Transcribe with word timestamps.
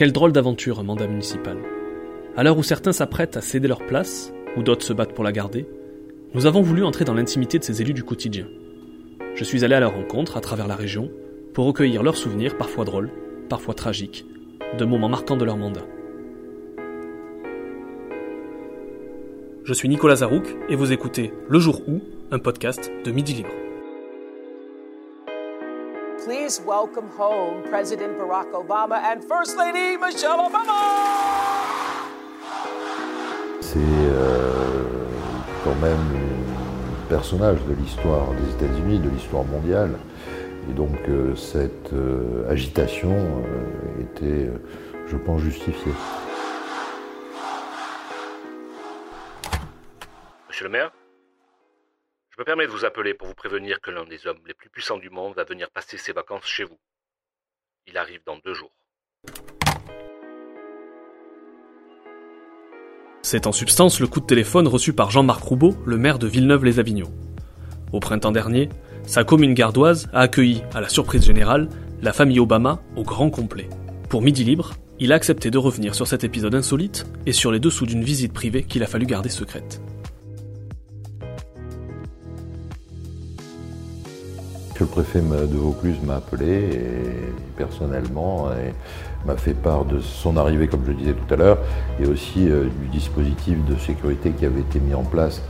Quelle 0.00 0.12
drôle 0.12 0.32
d'aventure 0.32 0.80
un 0.80 0.82
mandat 0.82 1.06
municipal. 1.06 1.58
À 2.34 2.42
l'heure 2.42 2.56
où 2.56 2.62
certains 2.62 2.94
s'apprêtent 2.94 3.36
à 3.36 3.42
céder 3.42 3.68
leur 3.68 3.84
place, 3.84 4.32
ou 4.56 4.62
d'autres 4.62 4.86
se 4.86 4.94
battent 4.94 5.12
pour 5.12 5.24
la 5.24 5.30
garder, 5.30 5.66
nous 6.32 6.46
avons 6.46 6.62
voulu 6.62 6.84
entrer 6.84 7.04
dans 7.04 7.12
l'intimité 7.12 7.58
de 7.58 7.64
ces 7.64 7.82
élus 7.82 7.92
du 7.92 8.02
quotidien. 8.02 8.46
Je 9.34 9.44
suis 9.44 9.62
allé 9.62 9.74
à 9.74 9.80
leur 9.80 9.92
rencontre 9.92 10.38
à 10.38 10.40
travers 10.40 10.68
la 10.68 10.74
région 10.74 11.10
pour 11.52 11.66
recueillir 11.66 12.02
leurs 12.02 12.16
souvenirs, 12.16 12.56
parfois 12.56 12.86
drôles, 12.86 13.10
parfois 13.50 13.74
tragiques, 13.74 14.24
de 14.78 14.86
moments 14.86 15.10
marquants 15.10 15.36
de 15.36 15.44
leur 15.44 15.58
mandat. 15.58 15.84
Je 19.64 19.74
suis 19.74 19.90
Nicolas 19.90 20.16
Zarouk 20.16 20.56
et 20.70 20.76
vous 20.76 20.92
écoutez 20.92 21.34
Le 21.46 21.58
Jour 21.58 21.82
où, 21.86 22.00
un 22.30 22.38
podcast 22.38 22.90
de 23.04 23.10
Midi 23.10 23.34
Libre. 23.34 23.59
Please 26.30 26.62
welcome 26.64 27.08
home 27.18 27.60
President 27.64 28.16
Barack 28.16 28.52
Obama 28.52 29.02
and 29.02 29.20
First 29.24 29.56
Lady 29.56 29.96
Michelle 29.96 30.38
Obama. 30.38 30.78
C'est 33.60 33.78
euh, 33.80 34.84
quand 35.64 35.74
même 35.82 35.98
un 35.98 37.08
personnage 37.08 37.58
de 37.64 37.74
l'histoire 37.74 38.28
des 38.34 38.64
États-Unis, 38.64 39.00
de 39.00 39.08
l'histoire 39.08 39.42
mondiale. 39.42 39.98
Et 40.70 40.72
donc 40.72 40.96
euh, 41.08 41.34
cette 41.34 41.92
euh, 41.92 42.48
agitation 42.48 43.10
euh, 43.10 44.00
était, 44.00 44.52
je 45.08 45.16
pense, 45.16 45.40
justifiée. 45.40 45.94
Monsieur 50.48 50.66
le 50.66 50.70
maire, 50.70 50.92
je 52.30 52.40
me 52.40 52.44
permets 52.44 52.66
de 52.66 52.70
vous 52.70 52.84
appeler 52.84 53.14
pour 53.14 53.28
vous 53.28 53.34
prévenir 53.34 53.80
que 53.80 53.90
l'un 53.90 54.04
des 54.04 54.26
hommes 54.26 54.40
les 54.46 54.54
plus 54.54 54.70
puissants 54.70 54.98
du 54.98 55.10
monde 55.10 55.34
va 55.34 55.44
venir 55.44 55.68
passer 55.70 55.96
ses 55.96 56.12
vacances 56.12 56.46
chez 56.46 56.64
vous. 56.64 56.78
Il 57.86 57.98
arrive 57.98 58.20
dans 58.24 58.38
deux 58.44 58.54
jours. 58.54 58.72
C'est 63.22 63.46
en 63.46 63.52
substance 63.52 64.00
le 64.00 64.06
coup 64.06 64.20
de 64.20 64.26
téléphone 64.26 64.66
reçu 64.68 64.92
par 64.92 65.10
Jean-Marc 65.10 65.42
Roubaud, 65.42 65.76
le 65.84 65.98
maire 65.98 66.18
de 66.18 66.26
Villeneuve-les-Avignon. 66.26 67.12
Au 67.92 68.00
printemps 68.00 68.32
dernier, 68.32 68.68
sa 69.02 69.24
commune 69.24 69.54
gardoise 69.54 70.08
a 70.12 70.20
accueilli, 70.20 70.62
à 70.72 70.80
la 70.80 70.88
surprise 70.88 71.24
générale, 71.24 71.68
la 72.00 72.12
famille 72.12 72.40
Obama 72.40 72.80
au 72.96 73.02
grand 73.02 73.30
complet. 73.30 73.68
Pour 74.08 74.22
Midi 74.22 74.44
Libre, 74.44 74.74
il 74.98 75.12
a 75.12 75.16
accepté 75.16 75.50
de 75.50 75.58
revenir 75.58 75.94
sur 75.94 76.06
cet 76.06 76.24
épisode 76.24 76.54
insolite 76.54 77.06
et 77.26 77.32
sur 77.32 77.52
les 77.52 77.60
dessous 77.60 77.86
d'une 77.86 78.04
visite 78.04 78.32
privée 78.32 78.64
qu'il 78.64 78.82
a 78.82 78.86
fallu 78.86 79.06
garder 79.06 79.28
secrète. 79.28 79.82
Le 84.80 84.86
préfet 84.86 85.20
de 85.20 85.56
Vaucluse 85.58 85.98
m'a 86.02 86.16
appelé 86.16 86.46
et, 86.46 87.58
personnellement 87.58 88.50
et 88.52 88.72
m'a 89.26 89.36
fait 89.36 89.52
part 89.52 89.84
de 89.84 90.00
son 90.00 90.38
arrivée, 90.38 90.68
comme 90.68 90.82
je 90.86 90.92
le 90.92 90.96
disais 90.96 91.12
tout 91.12 91.34
à 91.34 91.36
l'heure, 91.36 91.58
et 92.00 92.06
aussi 92.06 92.48
euh, 92.48 92.64
du 92.80 92.88
dispositif 92.88 93.62
de 93.66 93.76
sécurité 93.76 94.30
qui 94.30 94.46
avait 94.46 94.60
été 94.60 94.80
mis 94.80 94.94
en 94.94 95.02
place 95.02 95.42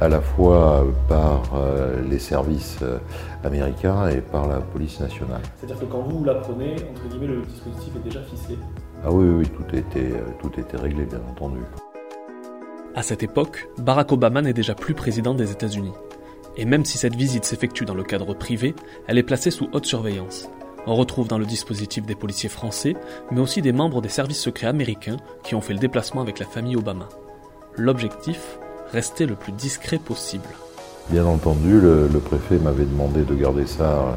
à 0.00 0.08
la 0.08 0.20
fois 0.20 0.86
par 1.08 1.42
euh, 1.56 2.00
les 2.08 2.20
services 2.20 2.78
euh, 2.82 2.98
américains 3.42 4.06
et 4.06 4.20
par 4.20 4.46
la 4.46 4.60
police 4.60 5.00
nationale. 5.00 5.42
C'est-à-dire 5.56 5.80
que 5.80 5.86
quand 5.86 6.02
vous 6.02 6.22
l'apprenez, 6.22 6.76
entre 6.88 7.08
guillemets, 7.08 7.26
le 7.26 7.42
dispositif 7.42 7.92
est 7.96 8.04
déjà 8.04 8.22
ficelé. 8.22 8.56
Ah 9.04 9.10
oui, 9.10 9.26
oui, 9.28 9.34
oui, 9.40 9.48
tout 9.48 9.76
était, 9.76 10.12
tout 10.40 10.60
était 10.60 10.76
réglé, 10.76 11.06
bien 11.06 11.20
entendu. 11.28 11.58
À 12.94 13.02
cette 13.02 13.24
époque, 13.24 13.68
Barack 13.78 14.12
Obama 14.12 14.42
n'est 14.42 14.52
déjà 14.52 14.76
plus 14.76 14.94
président 14.94 15.34
des 15.34 15.50
États-Unis. 15.50 15.92
Et 16.56 16.64
même 16.64 16.84
si 16.84 16.98
cette 16.98 17.16
visite 17.16 17.44
s'effectue 17.44 17.84
dans 17.84 17.94
le 17.94 18.04
cadre 18.04 18.34
privé, 18.34 18.74
elle 19.06 19.18
est 19.18 19.22
placée 19.22 19.50
sous 19.50 19.68
haute 19.72 19.86
surveillance. 19.86 20.48
On 20.86 20.94
retrouve 20.94 21.28
dans 21.28 21.38
le 21.38 21.46
dispositif 21.46 22.06
des 22.06 22.14
policiers 22.14 22.48
français, 22.48 22.94
mais 23.30 23.40
aussi 23.40 23.60
des 23.60 23.72
membres 23.72 24.00
des 24.00 24.08
services 24.08 24.40
secrets 24.40 24.68
américains 24.68 25.16
qui 25.42 25.54
ont 25.54 25.60
fait 25.60 25.74
le 25.74 25.80
déplacement 25.80 26.22
avec 26.22 26.38
la 26.38 26.46
famille 26.46 26.76
Obama. 26.76 27.08
L'objectif 27.76 28.58
Rester 28.92 29.26
le 29.26 29.34
plus 29.34 29.52
discret 29.52 29.98
possible. 29.98 30.48
Bien 31.10 31.26
entendu, 31.26 31.80
le, 31.80 32.08
préfet 32.24 32.56
m'avait 32.56 32.84
demandé 32.84 33.22
de 33.22 33.34
garder 33.34 33.66
ça 33.66 33.84
euh, 33.84 34.12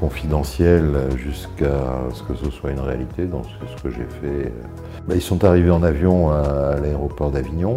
confidentiel 0.00 0.92
euh, 0.94 1.16
jusqu'à 1.16 2.02
ce 2.12 2.22
que 2.24 2.34
ce 2.34 2.50
soit 2.50 2.72
une 2.72 2.80
réalité, 2.80 3.26
donc 3.26 3.44
ce 3.76 3.82
que 3.82 3.90
j'ai 3.90 4.06
fait. 4.20 4.52
Ben, 5.06 5.14
ils 5.14 5.22
sont 5.22 5.44
arrivés 5.44 5.70
en 5.70 5.82
avion 5.82 6.30
à 6.30 6.76
l'aéroport 6.80 7.30
d'Avignon. 7.30 7.76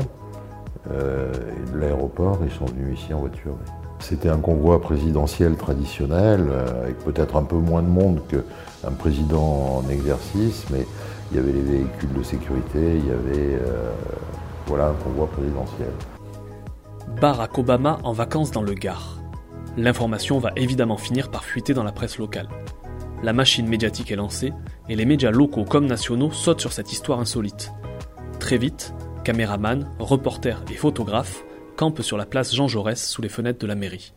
Euh, 0.91 1.31
et 1.34 1.72
de 1.72 1.78
l'aéroport, 1.78 2.40
ils 2.44 2.51
sont 2.51 2.66
venus 2.66 3.00
ici 3.00 3.13
en 3.13 3.19
voiture. 3.19 3.56
C'était 4.00 4.29
un 4.29 4.38
convoi 4.38 4.81
présidentiel 4.81 5.56
traditionnel, 5.56 6.47
euh, 6.50 6.84
avec 6.84 6.97
peut-être 7.00 7.35
un 7.35 7.44
peu 7.44 7.57
moins 7.57 7.81
de 7.81 7.88
monde 7.88 8.22
qu'un 8.29 8.91
président 8.91 9.84
en 9.84 9.90
exercice, 9.90 10.66
mais 10.72 10.85
il 11.31 11.38
y 11.38 11.40
avait 11.40 11.51
les 11.51 11.62
véhicules 11.62 12.13
de 12.13 12.23
sécurité, 12.23 12.97
il 12.97 13.06
y 13.06 13.12
avait 13.12 13.59
euh, 13.62 13.91
voilà, 14.67 14.88
un 14.88 14.94
convoi 14.94 15.28
présidentiel. 15.28 15.91
Barack 17.19 17.57
Obama 17.57 18.00
en 18.03 18.13
vacances 18.13 18.51
dans 18.51 18.61
le 18.61 18.73
Gard. 18.73 19.19
L'information 19.78 20.40
va 20.40 20.51
évidemment 20.56 20.97
finir 20.97 21.29
par 21.29 21.44
fuiter 21.44 21.73
dans 21.73 21.84
la 21.84 21.91
presse 21.91 22.17
locale. 22.17 22.47
La 23.22 23.34
machine 23.34 23.67
médiatique 23.67 24.11
est 24.11 24.16
lancée 24.16 24.53
et 24.88 24.96
les 24.96 25.06
médias 25.06 25.31
locaux 25.31 25.66
comme 25.66 25.85
nationaux 25.85 26.31
sautent 26.31 26.61
sur 26.61 26.72
cette 26.72 26.94
histoire 26.94 27.19
insolite. 27.19 27.73
Très 28.40 28.57
vite, 28.57 28.94
caméramans, 29.29 29.85
reporters 30.00 30.59
et 30.72 30.73
photographes 30.73 31.44
campent 31.78 32.01
sur 32.01 32.17
la 32.17 32.25
place 32.25 32.56
Jean 32.56 32.67
Jaurès 32.67 33.00
sous 33.00 33.22
les 33.22 33.29
fenêtres 33.29 33.59
de 33.59 33.67
la 33.67 33.75
mairie. 33.75 34.12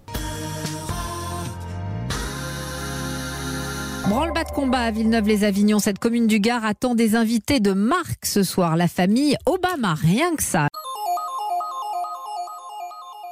Branle-bas 4.09 4.45
de 4.45 4.53
combat 4.55 4.79
à 4.79 4.91
Villeneuve-les-Avignon. 4.91 5.81
Cette 5.81 5.99
commune 5.99 6.27
du 6.27 6.41
Gard 6.41 6.65
attend 6.65 6.95
des 6.95 7.15
invités 7.15 7.61
de 7.61 7.75
marque 7.75 8.25
ce 8.25 8.43
soir. 8.43 8.75
La 8.79 8.89
famille 8.89 9.37
Obama, 9.45 9.93
rien 9.93 10.35
que 10.35 10.43
ça. 10.43 10.69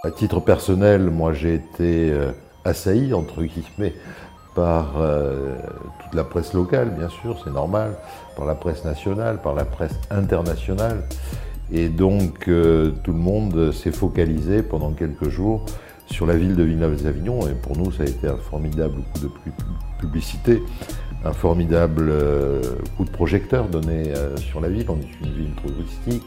À 0.05 0.11
titre 0.11 0.41
personnel, 0.41 1.09
moi 1.09 1.33
j'ai 1.33 1.55
été 1.55 2.11
euh, 2.11 2.33
assailli, 2.67 3.15
entre 3.15 3.43
guillemets, 3.43 3.95
par 4.55 5.01
euh, 5.01 5.57
toute 6.03 6.13
la 6.13 6.25
presse 6.25 6.53
locale, 6.53 6.91
bien 6.91 7.09
sûr, 7.09 7.41
c'est 7.43 7.53
normal, 7.53 7.95
par 8.37 8.45
la 8.45 8.55
presse 8.55 8.85
nationale, 8.85 9.41
par 9.41 9.55
la 9.55 9.65
presse 9.65 9.95
internationale. 10.11 11.05
Et 11.73 11.89
donc 11.89 12.49
euh, 12.49 12.91
tout 13.05 13.13
le 13.13 13.19
monde 13.19 13.73
s'est 13.73 13.93
focalisé 13.93 14.63
pendant 14.63 14.91
quelques 14.93 15.29
jours 15.29 15.65
sur 16.07 16.27
la 16.27 16.37
ville 16.37 16.57
de 16.57 16.65
Villeneuve-les-Avignon. 16.65 17.47
Et 17.49 17.55
pour 17.55 17.77
nous, 17.77 17.93
ça 17.93 18.03
a 18.03 18.07
été 18.07 18.27
un 18.27 18.37
formidable 18.37 19.03
coup 19.13 19.21
de 19.21 19.29
pu- 19.29 19.53
publicité, 20.01 20.63
un 21.25 21.33
formidable 21.33 22.09
euh, 22.11 22.61
coup 22.97 23.05
de 23.05 23.11
projecteur 23.11 23.69
donné 23.69 24.13
euh, 24.17 24.37
sur 24.37 24.61
la 24.61 24.69
ville. 24.69 24.87
On 24.89 24.97
est 24.99 25.21
une 25.25 25.33
ville 25.33 25.53
touristique, 25.63 26.27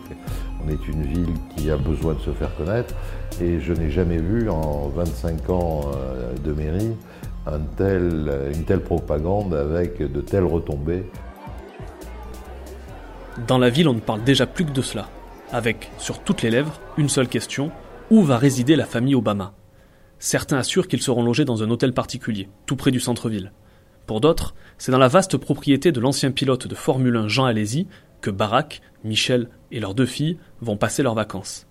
on 0.66 0.70
est 0.70 0.88
une 0.88 1.04
ville 1.04 1.34
qui 1.58 1.70
a 1.70 1.76
besoin 1.78 2.14
de 2.14 2.20
se 2.20 2.32
faire 2.32 2.56
connaître. 2.56 2.96
Et 3.42 3.60
je 3.60 3.74
n'ai 3.74 3.90
jamais 3.90 4.18
vu 4.18 4.50
en 4.50 4.88
25 4.96 5.50
ans 5.50 5.82
de 6.46 6.54
mairie 6.54 6.92
une 7.48 8.64
telle 8.64 8.80
propagande 8.82 9.54
avec 9.56 9.98
de 10.00 10.22
telles 10.22 10.46
retombées. 10.46 11.04
Dans 13.48 13.58
la 13.58 13.70
ville, 13.72 13.88
on 13.88 13.94
ne 13.96 14.00
parle 14.00 14.24
déjà 14.24 14.46
plus 14.46 14.66
que 14.66 14.72
de 14.72 14.82
cela. 14.84 15.10
Avec, 15.54 15.92
sur 16.00 16.18
toutes 16.24 16.42
les 16.42 16.50
lèvres, 16.50 16.82
une 16.98 17.10
seule 17.10 17.28
question 17.28 17.70
où 18.10 18.24
va 18.24 18.40
résider 18.40 18.76
la 18.76 18.88
famille 18.88 19.14
Obama? 19.14 19.54
Certains 20.18 20.58
assurent 20.58 20.88
qu'ils 20.88 21.04
seront 21.04 21.22
logés 21.24 21.46
dans 21.46 21.62
un 21.62 21.70
hôtel 21.70 21.94
particulier, 21.94 22.50
tout 22.66 22.76
près 22.76 22.90
du 22.90 23.00
centre-ville. 23.00 23.52
Pour 24.08 24.20
d'autres, 24.20 24.56
c'est 24.80 24.92
dans 24.92 24.98
la 24.98 25.08
vaste 25.08 25.38
propriété 25.38 25.92
de 25.92 26.00
l'ancien 26.00 26.32
pilote 26.32 26.66
de 26.66 26.74
Formule 26.74 27.16
1 27.16 27.28
Jean 27.28 27.46
Alési 27.46 27.88
que 28.20 28.32
Barack, 28.32 28.82
Michel 29.04 29.48
et 29.72 29.80
leurs 29.80 29.94
deux 29.94 30.08
filles 30.08 30.40
vont 30.60 30.76
passer 30.76 31.04
leurs 31.04 31.14
vacances. 31.14 31.68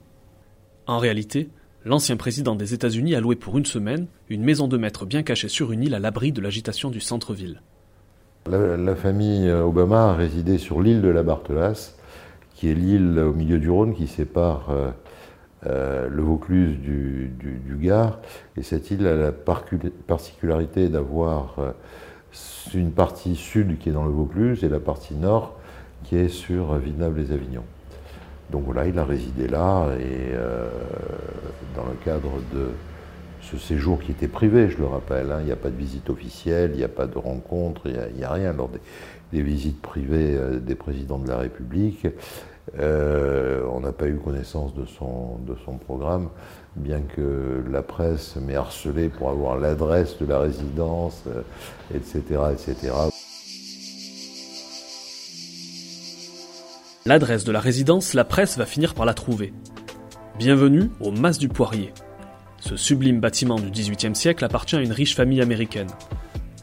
En 0.87 0.99
réalité, 0.99 1.51
l'ancien 1.85 2.17
président 2.17 2.55
des 2.55 2.75
États-Unis 2.75 3.17
a 3.17 3.21
loué 3.21 3.35
pour 3.35 3.59
une 3.59 3.67
semaine 3.67 4.07
une 4.29 4.45
maison 4.45 4.69
de 4.69 4.77
maître 4.77 5.07
bien 5.07 5.25
cachée 5.25 5.49
sur 5.49 5.73
une 5.73 5.83
île 5.83 5.97
à 5.97 5.99
l'abri 5.99 6.31
de 6.31 6.41
l'agitation 6.41 6.89
du 6.89 7.01
centre-ville. 7.01 7.63
La, 8.49 8.95
famille 8.95 9.51
Obama 9.51 10.11
a 10.11 10.15
résidé 10.15 10.59
sur 10.59 10.81
l'île 10.81 11.03
de 11.03 11.09
la 11.09 11.25
Barthelasse, 11.25 11.97
qui 12.63 12.71
est 12.71 12.75
l'île 12.75 13.19
au 13.19 13.33
milieu 13.33 13.59
du 13.59 13.69
Rhône 13.69 13.93
qui 13.93 14.07
sépare 14.07 14.69
euh, 14.71 14.93
euh, 15.67 16.09
le 16.09 16.23
Vaucluse 16.23 16.79
du, 16.79 17.77
Gard. 17.81 18.21
Et 18.57 18.63
cette 18.63 18.93
île 18.93 19.05
a 19.05 19.17
la 19.17 19.33
particularité 19.33 20.89
d'avoir 20.89 21.57
euh, 21.59 21.73
une 22.73 22.93
partie 22.93 23.35
sud 23.35 23.81
qui 23.81 23.89
est 23.89 23.93
dans 23.93 24.05
le 24.05 24.13
Vaucluse 24.13 24.63
et 24.63 24.69
la 24.69 24.79
partie 24.79 25.15
nord 25.15 25.57
qui 26.05 26.15
est 26.15 26.29
sur 26.29 26.77
Villeneuve-les-Avignon. 26.77 27.65
Donc 28.53 28.63
voilà, 28.63 28.87
il 28.87 28.97
a 28.97 29.05
résidé 29.05 29.49
là 29.49 29.89
et 29.99 30.33
dans 31.75 31.85
le 31.85 31.97
cadre 32.05 32.31
de 32.55 32.69
ce 33.41 33.57
séjour 33.57 33.99
qui 33.99 34.13
était 34.13 34.29
privé, 34.29 34.69
je 34.69 34.79
le 34.79 34.87
rappelle, 34.87 35.33
hein, 35.33 35.39
il 35.41 35.47
n'y 35.47 35.53
a 35.53 35.57
pas 35.57 35.71
de 35.71 35.77
visite 35.77 36.11
officielle, 36.11 36.71
il 36.75 36.77
n'y 36.77 36.85
a 36.85 36.89
pas 36.89 37.07
de 37.09 37.19
rencontre, 37.19 37.87
il 37.87 38.17
n'y 38.17 38.23
a, 38.23 38.31
rien 38.31 38.53
lors 38.53 38.71
des, 39.33 39.43
visites 39.43 39.83
privées 39.83 40.39
des 40.61 40.77
présidents 40.77 41.19
de 41.19 41.27
la 41.27 41.39
République. 41.39 42.07
Euh, 42.79 43.65
on 43.73 43.81
n'a 43.81 43.93
pas 43.93 44.07
eu 44.07 44.17
connaissance 44.17 44.75
de 44.75 44.85
son, 44.87 45.79
programme, 45.85 46.29
bien 46.77 47.01
que 47.01 47.65
la 47.71 47.83
presse 47.83 48.37
m'ait 48.37 48.55
harcelé 48.55 49.09
pour 49.09 49.31
avoir 49.31 49.59
l'adresse 49.59 50.17
de 50.19 50.27
la 50.27 50.39
résidence, 50.39 51.25
euh, 51.27 51.43
etc., 51.95 52.23
etc. 52.53 52.93
L'adresse 57.05 57.45
de 57.45 57.51
la 57.51 57.59
résidence, 57.61 58.15
la 58.15 58.25
presse 58.25 58.57
va 58.57 58.65
finir 58.65 58.95
par 58.95 59.07
la 59.07 59.15
trouver. 59.15 59.53
Bienvenue 60.39 60.91
au 61.01 61.11
Mas 61.11 61.39
du 61.39 61.49
Poirier. 61.49 61.93
Ce 62.61 62.77
sublime 62.77 63.19
bâtiment 63.19 63.57
du 63.57 63.71
XVIIIe 63.71 64.15
siècle 64.15 64.45
appartient 64.45 64.77
à 64.77 64.83
une 64.83 64.93
riche 64.93 65.17
famille 65.17 65.43
américaine. 65.43 65.89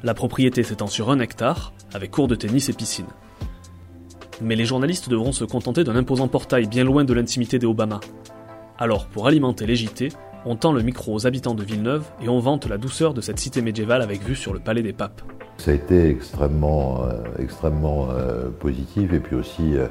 La 0.01 0.13
propriété 0.13 0.63
s'étend 0.63 0.87
sur 0.87 1.11
un 1.11 1.19
hectare, 1.19 1.73
avec 1.93 2.11
cours 2.11 2.29
de 2.29 2.35
tennis 2.35 2.69
et 2.69 2.73
piscine. 2.73 3.07
Mais 4.41 4.55
les 4.55 4.65
journalistes 4.65 5.09
devront 5.09 5.31
se 5.31 5.43
contenter 5.43 5.83
d'un 5.83 5.95
imposant 5.95 6.27
portail 6.27 6.67
bien 6.67 6.83
loin 6.83 7.03
de 7.03 7.13
l'intimité 7.13 7.59
des 7.59 7.65
Obama. 7.65 7.99
Alors, 8.77 9.07
pour 9.07 9.27
alimenter 9.27 9.65
les 9.65 9.75
JT, 9.75 10.09
on 10.45 10.55
tend 10.55 10.71
le 10.71 10.81
micro 10.81 11.13
aux 11.13 11.27
habitants 11.27 11.53
de 11.53 11.63
Villeneuve 11.63 12.05
et 12.21 12.29
on 12.29 12.39
vante 12.39 12.65
la 12.67 12.77
douceur 12.77 13.13
de 13.13 13.19
cette 13.19 13.39
cité 13.39 13.61
médiévale 13.61 14.01
avec 14.01 14.23
vue 14.23 14.35
sur 14.35 14.53
le 14.53 14.59
palais 14.59 14.81
des 14.81 14.93
papes. 14.93 15.21
Ça 15.57 15.71
a 15.71 15.73
été 15.73 16.09
extrêmement, 16.09 17.03
euh, 17.03 17.21
extrêmement 17.37 18.07
euh, 18.11 18.49
positif 18.49 19.11
et 19.11 19.19
puis 19.19 19.35
aussi 19.35 19.75
euh, 19.75 19.87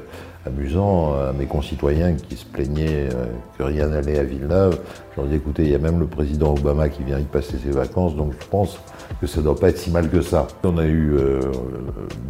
amusant 0.47 1.13
à 1.13 1.31
mes 1.31 1.45
concitoyens 1.45 2.15
qui 2.15 2.35
se 2.35 2.45
plaignaient 2.45 3.09
que 3.57 3.63
rien 3.63 3.89
n'allait 3.89 4.17
à 4.17 4.23
Villeneuve. 4.23 4.79
Je 5.15 5.21
leur 5.21 5.31
ai 5.31 5.35
écoutez, 5.35 5.65
il 5.65 5.69
y 5.69 5.75
a 5.75 5.79
même 5.79 5.99
le 5.99 6.07
président 6.07 6.53
Obama 6.53 6.89
qui 6.89 7.03
vient 7.03 7.19
y 7.19 7.25
passer 7.25 7.57
ses 7.63 7.69
vacances, 7.69 8.15
donc 8.15 8.33
je 8.39 8.47
pense 8.47 8.79
que 9.21 9.27
ça 9.27 9.41
ne 9.41 9.43
doit 9.43 9.55
pas 9.55 9.69
être 9.69 9.77
si 9.77 9.91
mal 9.91 10.09
que 10.09 10.21
ça. 10.21 10.47
On 10.63 10.77
a 10.79 10.87
eu 10.87 11.17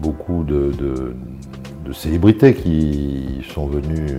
beaucoup 0.01 0.43
de, 0.43 0.71
célébrités 1.93 2.53
qui 2.53 3.45
sont 3.53 3.67
venues 3.67 4.17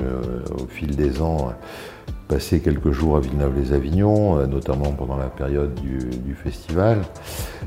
au 0.59 0.67
fil 0.67 0.97
des 0.97 1.21
ans 1.21 1.53
passé 2.31 2.61
quelques 2.61 2.93
jours 2.93 3.17
à 3.17 3.21
Villeneuve-les-Avignon, 3.21 4.39
euh, 4.39 4.47
notamment 4.47 4.93
pendant 4.93 5.17
la 5.17 5.27
période 5.27 5.75
du, 5.75 6.35
festival. 6.37 7.03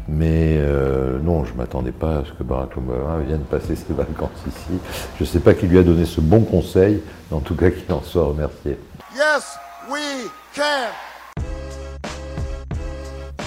Mais 0.07 0.57
euh, 0.57 1.19
non, 1.19 1.43
je 1.43 1.51
ne 1.51 1.57
m'attendais 1.57 1.91
pas 1.91 2.19
à 2.19 2.25
ce 2.25 2.31
que 2.31 2.43
Barack 2.43 2.77
Obama 2.77 3.19
vienne 3.27 3.41
passer 3.41 3.75
ses 3.75 3.93
vacances 3.93 4.31
ici. 4.47 4.79
Je 5.17 5.23
ne 5.23 5.27
sais 5.27 5.39
pas 5.39 5.53
qui 5.53 5.67
lui 5.67 5.77
a 5.77 5.83
donné 5.83 6.05
ce 6.05 6.21
bon 6.21 6.41
conseil, 6.41 7.01
mais 7.29 7.37
en 7.37 7.41
tout 7.41 7.55
cas 7.55 7.71
qu'il 7.71 7.91
en 7.93 8.01
soit 8.01 8.23
remercié. 8.23 8.77
Yes, 9.15 9.57
we 9.91 10.29
can. 10.55 10.89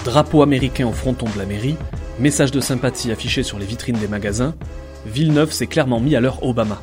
Drapeau 0.05 0.43
américain 0.43 0.87
au 0.87 0.93
fronton 0.93 1.25
de 1.33 1.39
la 1.39 1.45
mairie, 1.45 1.75
message 2.19 2.51
de 2.51 2.61
sympathie 2.61 3.11
affiché 3.11 3.41
sur 3.41 3.57
les 3.57 3.65
vitrines 3.65 3.97
des 3.97 4.07
magasins, 4.07 4.53
Villeneuve 5.07 5.51
s'est 5.51 5.67
clairement 5.67 6.01
mis 6.01 6.17
à 6.17 6.19
l'heure 6.19 6.43
Obama. 6.43 6.81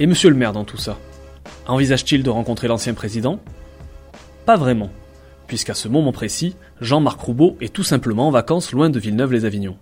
Et 0.00 0.06
monsieur 0.06 0.28
le 0.28 0.34
maire 0.34 0.52
dans 0.52 0.64
tout 0.64 0.76
ça 0.76 0.98
Envisage-t-il 1.68 2.24
de 2.24 2.30
rencontrer 2.30 2.66
l'ancien 2.66 2.94
président? 2.94 3.38
Pas 4.44 4.56
vraiment, 4.56 4.90
puisqu'à 5.46 5.74
ce 5.74 5.86
moment 5.86 6.10
précis, 6.10 6.56
Jean-Marc 6.80 7.20
Roubaud 7.20 7.56
est 7.60 7.72
tout 7.72 7.84
simplement 7.84 8.26
en 8.26 8.32
vacances 8.32 8.72
loin 8.72 8.90
de 8.90 8.98
Villeneuve-les-Avignon. 8.98 9.76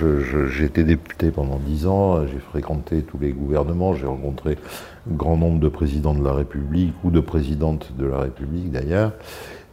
J'ai 0.00 0.64
été 0.64 0.82
député 0.82 1.30
pendant 1.30 1.58
dix 1.58 1.86
ans, 1.86 2.26
j'ai 2.26 2.38
fréquenté 2.38 3.02
tous 3.02 3.18
les 3.18 3.30
gouvernements, 3.30 3.94
j'ai 3.94 4.06
rencontré 4.06 4.58
un 5.08 5.14
grand 5.14 5.36
nombre 5.36 5.60
de 5.60 5.68
présidents 5.68 6.14
de 6.14 6.24
la 6.24 6.32
République 6.32 6.94
ou 7.04 7.10
de 7.10 7.20
présidentes 7.20 7.92
de 7.96 8.06
la 8.06 8.18
République 8.18 8.70
d'ailleurs, 8.70 9.12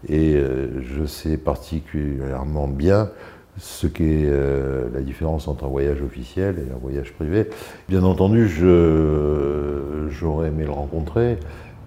et 0.07 0.35
euh, 0.35 0.81
je 0.81 1.05
sais 1.05 1.37
particulièrement 1.37 2.67
bien 2.67 3.09
ce 3.57 3.87
qu'est 3.87 4.25
euh, 4.25 4.87
la 4.93 5.01
différence 5.01 5.47
entre 5.47 5.65
un 5.65 5.69
voyage 5.69 6.01
officiel 6.01 6.57
et 6.59 6.73
un 6.73 6.77
voyage 6.77 7.13
privé. 7.13 7.47
Bien 7.87 8.03
entendu, 8.03 8.47
j'aurais 8.47 10.49
aimé 10.49 10.65
le 10.65 10.71
rencontrer, 10.71 11.37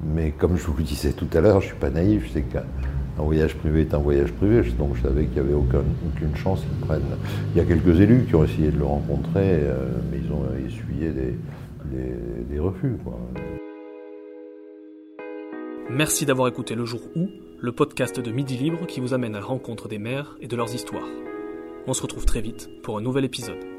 mais 0.03 0.31
comme 0.31 0.57
je 0.57 0.67
vous 0.67 0.77
le 0.77 0.85
disais 0.85 1.13
tout 1.13 1.29
à 1.35 1.41
l'heure, 1.41 1.61
je 1.61 1.67
ne 1.67 1.73
suis 1.73 1.81
pas 1.81 1.91
naïf, 1.91 2.25
je 2.27 2.33
sais 2.33 2.43
qu'un 2.43 2.63
voyage 3.19 3.55
privé 3.57 3.83
est 3.83 3.95
un 3.95 3.99
voyage 3.99 4.33
privé, 4.33 4.63
donc 4.79 4.97
je 4.97 5.03
savais 5.03 5.25
qu'il 5.25 5.43
n'y 5.43 5.49
avait 5.49 5.55
aucune 5.55 6.37
chance 6.37 6.61
qu'ils 6.61 6.87
prennent. 6.87 7.03
Il 7.55 7.59
y 7.59 7.61
a 7.61 7.65
quelques 7.65 8.01
élus 8.01 8.25
qui 8.27 8.35
ont 8.35 8.45
essayé 8.45 8.71
de 8.71 8.79
le 8.79 8.85
rencontrer, 8.85 9.61
euh, 9.63 9.89
mais 10.11 10.19
ils 10.25 10.33
ont 10.33 10.45
essuyé 10.67 11.11
des, 11.11 12.59
refus. 12.59 12.97
Merci 15.91 16.27
d'avoir 16.27 16.49
écouté 16.49 16.75
Le 16.75 16.85
Jour 16.85 17.01
où, 17.15 17.29
le 17.61 17.73
podcast 17.73 18.21
de 18.21 18.33
Midi 18.33 18.57
Libre 18.57 18.85
qui 18.87 19.01
vous 19.01 19.15
amène 19.15 19.37
à 19.37 19.41
la 19.41 19.47
rencontre 19.47 19.89
des 19.89 19.99
maires 19.99 20.37
et 20.41 20.49
de 20.49 20.57
leurs 20.57 20.75
histoires. 20.75 21.07
On 21.91 21.95
se 21.95 22.03
retrouve 22.03 22.27
très 22.27 22.43
vite 22.43 22.69
pour 22.83 22.99
un 22.99 23.01
nouvel 23.01 23.25
épisode. 23.25 23.78